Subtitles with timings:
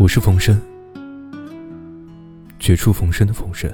[0.00, 0.56] 我是冯生，
[2.60, 3.68] 绝处逢生的冯生。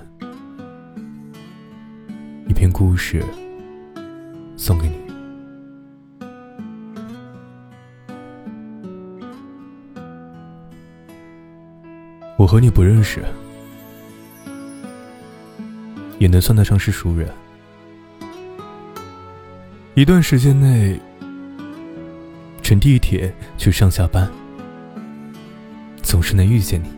[2.49, 3.23] 一篇故事
[4.57, 4.95] 送给你。
[12.39, 13.23] 我和你不认识，
[16.19, 17.29] 也能算得上是熟人。
[19.93, 20.99] 一段时间内，
[22.63, 24.27] 乘地铁去上下班。
[26.15, 26.89] 总是能遇见你，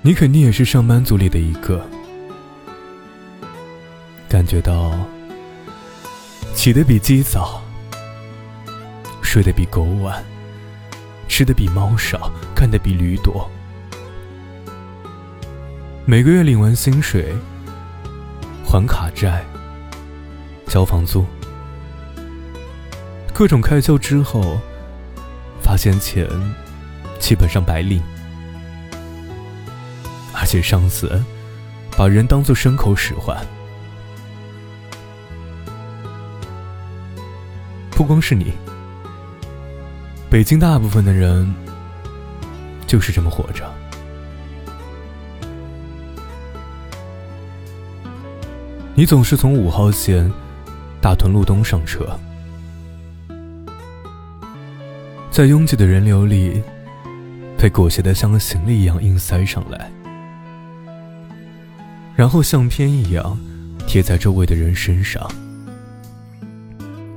[0.00, 1.86] 你肯定也是上班族里的一个，
[4.26, 4.94] 感觉到
[6.54, 7.62] 起得比鸡早，
[9.20, 10.24] 睡得比狗晚，
[11.28, 13.46] 吃的比猫少，干的比驴多，
[16.06, 17.34] 每个月领完薪水，
[18.64, 19.44] 还卡债，
[20.66, 21.26] 交房租，
[23.34, 24.58] 各种开销之后。
[25.70, 26.28] 发现钱
[27.20, 28.02] 基本上白领，
[30.34, 31.22] 而且上司
[31.96, 33.38] 把人当做牲口使唤。
[37.92, 38.52] 不光是你，
[40.28, 41.48] 北京大部分的人
[42.84, 43.64] 就是这么活着。
[48.96, 50.28] 你总是从五号线
[51.00, 52.18] 大屯路东上车。
[55.30, 56.60] 在拥挤的人流里，
[57.56, 59.90] 被裹挟的像个行李一样硬塞上来，
[62.16, 63.38] 然后相片一样
[63.86, 65.30] 贴在周围的人身上，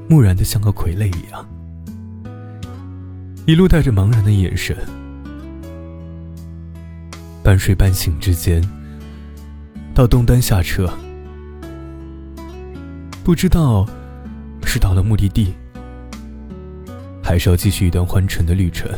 [0.08, 1.46] 木然的像个傀儡一样，
[3.48, 4.78] 一路带着茫然的眼神，
[7.44, 8.62] 半睡半醒之间，
[9.94, 10.88] 到东单下车，
[13.24, 13.88] 不知道
[14.64, 15.52] 是到了目的地。
[17.24, 18.92] 还是要继续一段欢沉的旅程。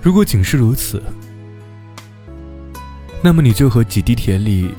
[0.00, 1.02] 如果仅是如此，
[3.22, 4.74] 那么你就和挤地铁里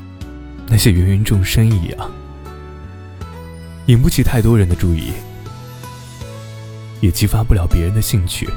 [0.67, 2.11] 那些芸芸众生一样，
[3.85, 5.11] 引不起太多人的注意，
[6.99, 8.49] 也激发不了别人的兴趣，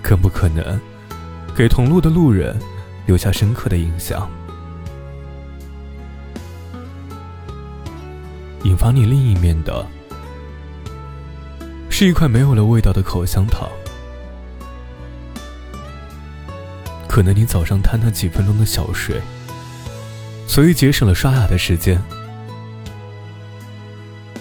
[0.00, 0.80] 更不可能
[1.56, 2.56] 给同路的路人
[3.06, 4.30] 留下深刻的印象。
[8.74, 9.86] 引发你另一面的，
[11.88, 13.68] 是一块没有了味道的口香糖。
[17.06, 19.22] 可能你早上贪那几分钟的小睡，
[20.48, 22.02] 所以节省了刷牙的时间。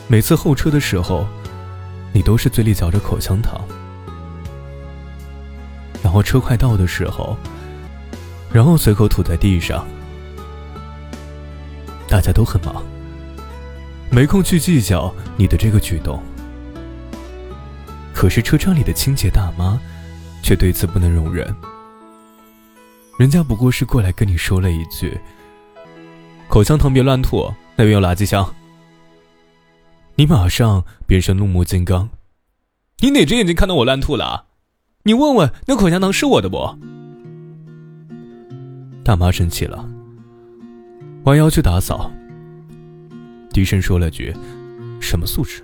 [0.08, 1.28] 每次候车的时候，
[2.12, 3.62] 你都是嘴里嚼着口香糖，
[6.02, 7.38] 然后车快到的时候，
[8.52, 9.86] 然后随口吐在地上。
[12.10, 12.84] 大家都很忙。
[14.14, 16.22] 没空去计较你的这个举动，
[18.14, 19.82] 可是车站里的清洁大妈
[20.44, 21.52] 却对此不能容忍。
[23.18, 25.20] 人家不过是过来跟你说了一句
[26.48, 28.54] ：“口香糖别乱吐，那边有垃圾箱。”
[30.14, 32.08] 你马上变身怒目金刚
[33.02, 34.46] ：“你哪只眼睛看到我乱吐了？
[35.06, 36.78] 你问问那口香糖是我的不？”
[39.04, 39.90] 大妈生气了，
[41.24, 42.12] 弯腰去打扫。
[43.54, 44.34] 低声说了句
[45.00, 45.62] ：“什么素质？”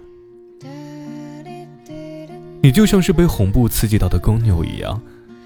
[2.62, 5.02] 你就像是被红布刺激到的公牛一样，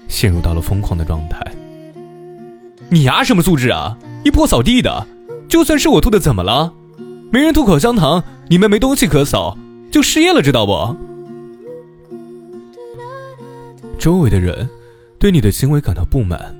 [0.08, 1.40] 陷入到了疯狂的状态。
[2.90, 3.96] 你啊什么素质啊？
[4.24, 5.06] 一泼扫地的，
[5.48, 6.74] 就算是我吐的，怎么了？
[7.32, 9.56] 没人吐口香糖，你们没东西可扫，
[9.90, 10.96] 就失业了，知道不？
[13.98, 14.68] 周围的人
[15.18, 16.54] 对你的行为感到不满，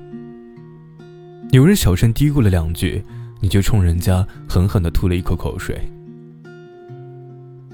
[1.51, 3.03] 有人小声嘀咕了两句。
[3.39, 5.79] 你就冲人家狠狠的吐了一口口水，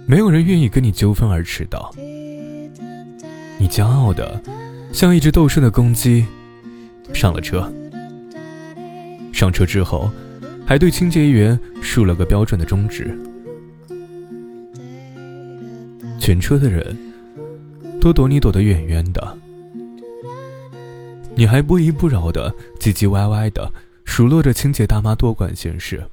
[0.05, 1.93] 没有人愿意跟你纠纷而迟到。
[3.57, 4.41] 你骄傲的
[4.91, 6.25] 像一只斗胜的公鸡，
[7.13, 7.71] 上了车。
[9.31, 10.11] 上车之后，
[10.65, 13.17] 还对清洁员竖了个标准的中指。
[16.19, 16.95] 全车的人
[17.99, 19.37] 都躲你躲得远远的，
[21.35, 23.71] 你还不依不饶的唧唧歪歪的。
[24.11, 26.05] 数落着清洁大妈多管闲事。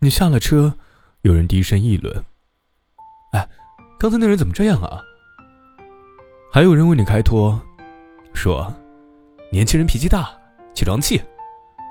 [0.00, 0.74] 你下了车，
[1.22, 2.14] 有人低声议论
[3.32, 3.48] ：“哎，
[3.98, 5.00] 刚才那人怎么这样啊？”
[6.52, 7.58] 还有人为你开脱，
[8.34, 8.70] 说
[9.50, 10.28] ：“年轻人脾气大，
[10.74, 11.22] 起床气，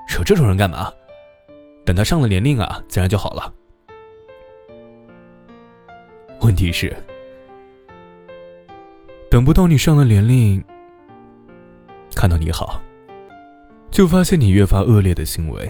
[0.08, 0.92] 惹这种人干嘛？
[1.84, 3.52] 等他上了年龄啊，自然就好了。”
[6.40, 6.96] 问题是，
[9.28, 10.64] 等不到你上了年龄，
[12.14, 12.80] 看到你好。
[13.98, 15.68] 就发现你越发恶劣的行为。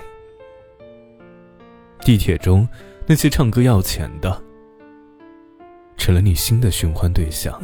[2.00, 2.68] 地铁中
[3.06, 4.42] 那些唱歌要钱的，
[5.96, 7.58] 成了你新的寻欢对象。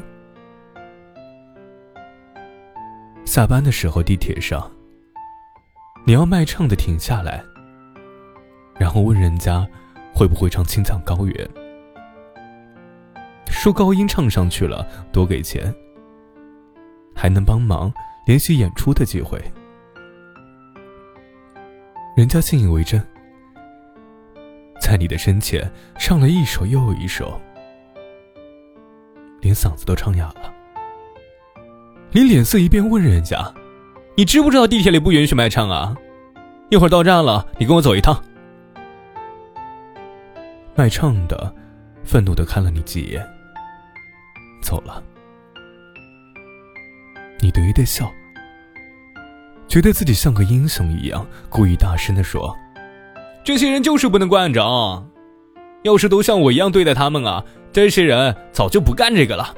[3.27, 4.73] 下班的时候，地铁上，
[6.07, 7.45] 你要卖唱的停下来，
[8.79, 9.69] 然后问人家
[10.15, 11.47] 会不会唱《青藏高原》，
[13.51, 15.75] 说高音唱上去了多给钱，
[17.15, 17.93] 还能帮忙
[18.25, 19.39] 联系演出的机会。
[22.15, 23.05] 人家信以为真，
[24.81, 25.69] 在你的身前
[25.99, 27.41] 唱了一首又一首，
[29.41, 30.55] 连嗓子都唱哑了。
[32.13, 33.53] 你脸色一变，问人家
[34.17, 35.93] ：“你知不知道地铁里不允许卖唱啊？
[36.71, 38.23] 一会儿到站了，你跟我走一趟。”
[40.77, 41.53] 卖唱的
[42.05, 43.29] 愤怒的看了你几眼，
[44.63, 45.03] 走了。
[47.41, 48.09] 你得意的笑。
[49.67, 52.55] 觉得自己像个英雄一样，故意大声的说
[53.43, 55.05] ：“这些人就是不能惯着，
[55.83, 59.55] 要是都像我一样对待他们啊，这些人早就不干这个了。”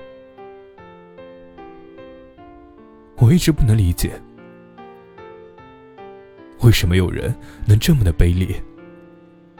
[3.18, 4.12] 我一直不能理解，
[6.60, 7.34] 为什么有人
[7.66, 8.62] 能这么的卑劣，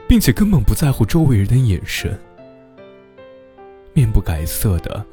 [0.09, 2.19] 并且根本不在乎周围人的眼神，
[3.93, 5.05] 面不改色的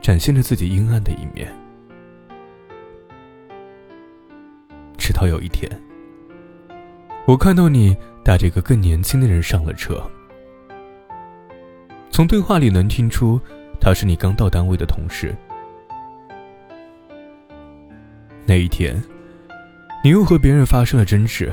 [0.00, 1.50] 展现着自己阴暗的一面。
[5.18, 5.68] 到有一天，
[7.26, 10.00] 我看到你带着一个更年轻的人上了车。
[12.08, 13.40] 从对话里能听出，
[13.80, 15.34] 他是你刚到单位的同事。
[18.46, 19.02] 那一天，
[20.04, 21.52] 你又和别人发生了争执，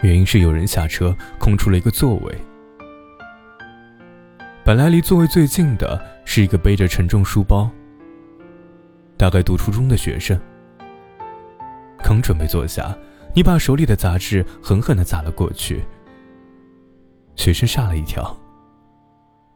[0.00, 2.34] 原因是有人下车空出了一个座位。
[4.64, 7.70] 本来离座位最近的是一个背着沉重书包、
[9.18, 10.40] 大概读初中的学生。
[12.08, 12.96] 刚准备坐下，
[13.34, 15.84] 你把手里的杂志狠狠的砸了过去。
[17.36, 18.34] 学生吓了一跳，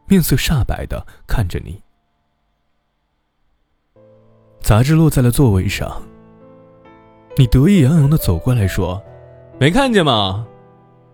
[0.05, 1.81] 面色煞白的看着你。
[4.61, 5.99] 杂志落在了座位上。
[7.35, 9.01] 你得意洋洋的走过来说
[9.59, 10.45] ：“没看见吗？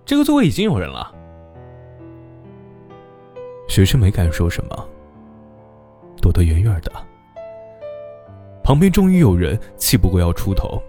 [0.03, 1.09] 这个座位已经有人了。”
[3.69, 4.89] 学生没敢说什么，
[6.21, 6.91] 躲得远远的。
[8.61, 10.83] 旁边终于有人气不过要出头。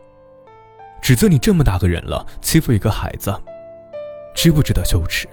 [1.10, 3.34] 指责你这么大个人了，欺负一个孩子，
[4.32, 5.26] 知不知道羞耻？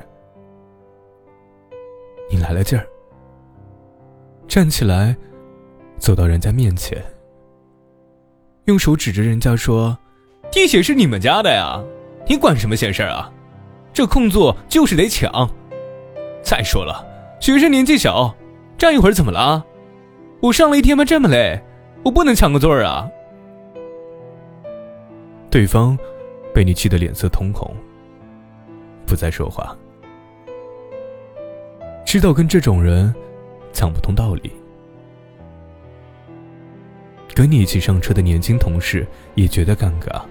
[2.31, 2.87] 你来了劲儿，
[4.47, 5.15] 站起来，
[5.99, 6.99] 走到人家面前，
[8.65, 9.95] 用手指着人家说
[10.51, 11.79] ：“地铁是你们家的呀，
[12.27, 13.31] 你管什么闲事儿啊？
[13.93, 15.47] 这空座就是得抢。
[16.41, 17.05] 再说了，
[17.39, 18.35] 学生年纪小，
[18.79, 19.63] 站一会儿怎么了？
[20.41, 21.61] 我上了一天班这么累，
[22.03, 23.07] 我不能抢个座儿啊！”
[25.49, 25.97] 对方
[26.53, 27.73] 被你气得脸色通红，
[29.05, 29.75] 不再说话。
[32.05, 33.13] 知道跟这种人
[33.71, 34.51] 讲不通道理，
[37.33, 40.21] 跟你一起上车的年轻同事也觉得尴尬，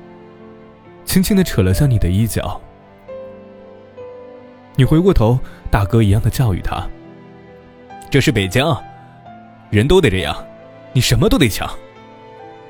[1.04, 2.60] 轻轻的扯了下你的衣角。
[4.74, 5.38] 你回过头，
[5.70, 6.86] 大哥一样的教育他
[8.10, 8.62] ：“这是北京，
[9.70, 10.36] 人都得这样，
[10.92, 11.66] 你什么都得抢。”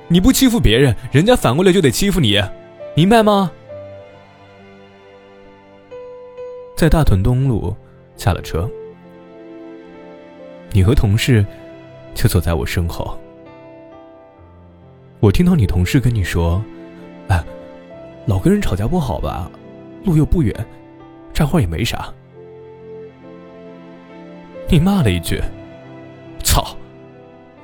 [0.08, 2.40] 你不欺负别人，人家反过来就得欺负你，
[2.94, 3.50] 明白吗？
[6.76, 7.74] 在大屯东路
[8.16, 8.70] 下了车，
[10.70, 11.44] 你和同事
[12.14, 13.18] 就坐在我身后。
[15.18, 16.62] 我听到你同事跟你说
[17.28, 17.42] ：“哎，
[18.26, 19.50] 老跟人吵架不好吧？
[20.04, 20.54] 路又不远，
[21.32, 22.12] 站会儿也没啥。”
[24.68, 25.40] 你骂了一句
[26.44, 26.76] ：“操！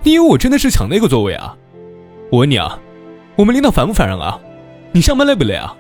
[0.03, 1.57] 你以为我真的是抢那个座位啊？”
[2.33, 2.79] 我问你啊，
[3.37, 4.41] 我们领导烦不烦人啊？
[4.91, 5.77] 你上班累不累啊？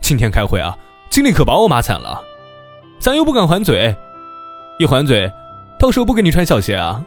[0.00, 0.78] 今天开会啊，
[1.10, 2.22] 经理可把我骂惨了，
[3.00, 3.92] 咱又不敢还嘴，
[4.78, 5.28] 一还嘴，
[5.76, 7.04] 到时候不给你穿小鞋啊！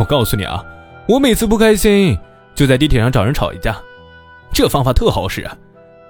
[0.00, 0.64] 我告诉你啊，
[1.06, 2.18] 我每次不开心
[2.54, 3.76] 就在地铁上找人吵一架，
[4.50, 5.46] 这方法特好使，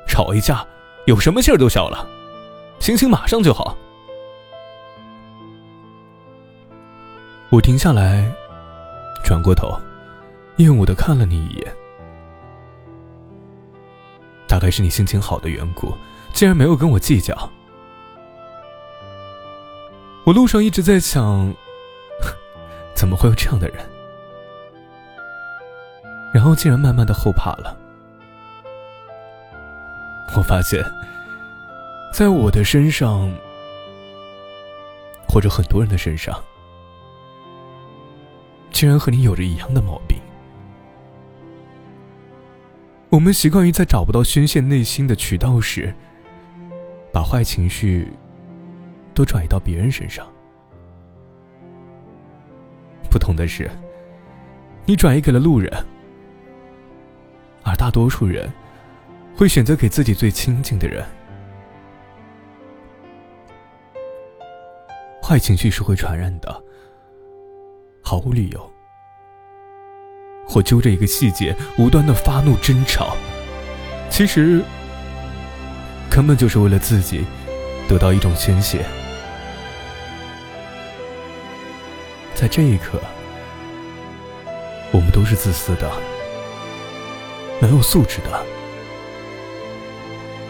[0.07, 0.64] 吵一架
[1.07, 2.07] 有什么气儿都消了，
[2.79, 3.76] 心情马上就好。
[7.50, 8.25] 我停下来，
[9.25, 9.76] 转过头。
[10.57, 11.75] 厌恶的看了你一眼，
[14.47, 15.93] 大概是你心情好的缘故，
[16.33, 17.51] 竟然没有跟我计较。
[20.25, 21.53] 我路上一直在想，
[22.95, 23.85] 怎么会有这样的人？
[26.33, 27.77] 然后竟然慢慢的后怕了。
[30.37, 30.85] 我发现，
[32.13, 33.31] 在我的身上，
[35.29, 36.43] 或者很多人的身上，
[38.71, 40.19] 竟然和你有着一样的毛病。
[43.14, 45.94] 我们习惯于在找不到宣泄内心的渠道时，
[47.12, 48.09] 把坏情绪
[49.14, 50.26] 都转移到别人身上。
[53.09, 53.71] 不同的是，
[54.85, 55.71] 你转移给了路人，
[57.62, 58.52] 而大多数人
[59.37, 61.06] 会选择给自己最亲近的人。
[65.23, 66.64] 坏情绪是会传染的，
[68.02, 68.74] 毫无理由，
[70.55, 73.17] 或揪着一个细节无端的发怒争吵，
[74.09, 74.63] 其实
[76.09, 77.25] 根本就是为了自己
[77.89, 78.87] 得到一种宣泄。
[82.37, 83.01] 在这一刻，
[84.93, 85.91] 我们都是自私的，
[87.61, 88.47] 没有素质的，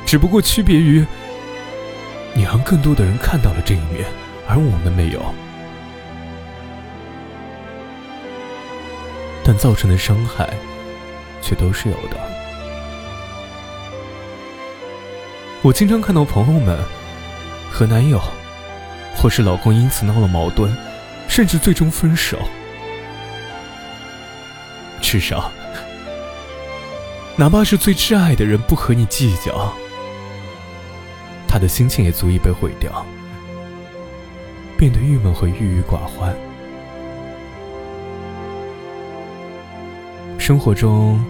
[0.04, 1.02] 只不过区别于
[2.34, 4.04] 你让更多的人看到了这一面，
[4.46, 5.34] 而我们没有。
[9.56, 10.48] 造成的伤害，
[11.40, 12.16] 却都是有的。
[15.62, 16.78] 我经常看到朋友们
[17.70, 18.20] 和男友，
[19.16, 20.74] 或是老公因此闹了矛盾。
[21.26, 22.38] 甚至最终分手，
[25.00, 25.50] 至少，
[27.34, 29.72] 哪怕是最挚爱的人不和你计较，
[31.48, 33.04] 他的心情也足以被毁掉，
[34.76, 36.36] 变得郁闷和郁郁寡欢。
[40.46, 41.24] 生活中，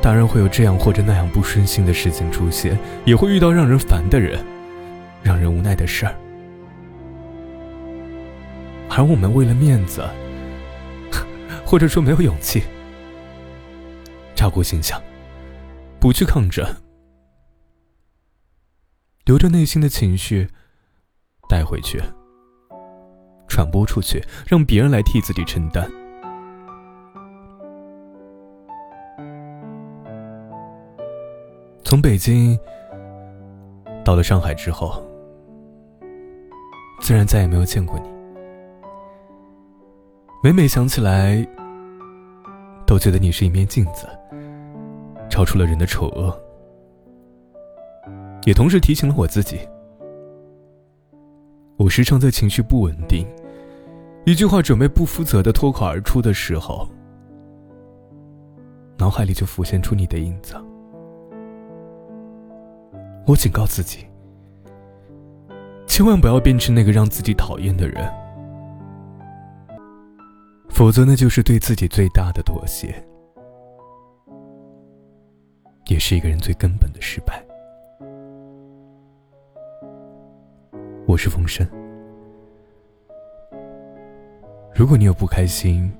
[0.00, 4.38] 当然会有这样或者那样不顺心的事情出现，也会遇到让人烦的人，
[5.20, 6.14] 让人无奈的事儿。
[8.88, 10.08] 而我们为了面子，
[11.66, 12.62] 或者说没有勇气，
[14.36, 15.02] 照顾形象，
[15.98, 16.64] 不去抗争，
[19.24, 20.46] 留着内心的情绪
[21.48, 22.00] 带回去，
[23.48, 25.90] 传播出去，让别人来替自己承担。
[31.88, 32.54] 从北京
[34.04, 35.02] 到了上海之后，
[37.00, 38.10] 自然再也没有见过你。
[40.44, 41.42] 每每想起来，
[42.86, 44.06] 都觉得你是一面镜子，
[45.30, 46.38] 照出了人的丑恶，
[48.44, 49.58] 也同时提醒了我自己。
[51.78, 53.26] 我时常在情绪不稳定，
[54.26, 56.86] 一句话准备不负责的脱口而出的时候，
[58.98, 60.54] 脑海里就浮现出你的影子。
[63.28, 64.06] 我警告自己，
[65.86, 68.10] 千万不要变成那个让自己讨厌的人。
[70.70, 73.04] 否则，那就是对自己最大的妥协，
[75.88, 77.44] 也是一个人最根本的失败。
[81.06, 81.66] 我是风声，
[84.74, 85.92] 如果你有不开心，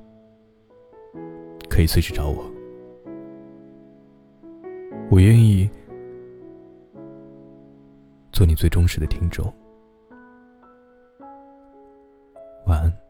[1.69, 2.43] 可以随时找我，
[5.11, 5.69] 我愿意
[8.39, 9.53] 做你最忠实的听众。
[12.67, 13.08] 晚安。